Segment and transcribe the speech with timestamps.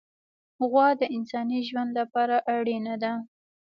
[0.69, 3.13] غوا د انساني ژوند لپاره اړینه ده.